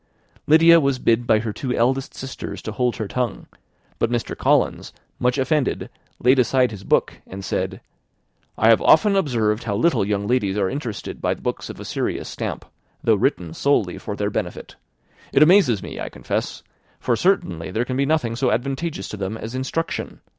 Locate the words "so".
18.35-18.49